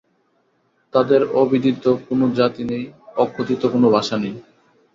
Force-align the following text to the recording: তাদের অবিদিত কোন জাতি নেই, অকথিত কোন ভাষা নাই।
তাদের 0.93 1.21
অবিদিত 1.33 1.83
কোন 2.07 2.19
জাতি 2.33 2.63
নেই, 2.63 2.83
অকথিত 3.15 3.61
কোন 3.65 3.83
ভাষা 3.89 4.15
নাই। 4.17 4.33